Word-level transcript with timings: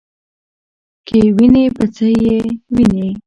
کې 1.07 1.19
وینې 1.37 1.65
په 1.75 1.83
څه 1.95 2.05
یې 2.21 2.37
وینې؟ 2.75 3.09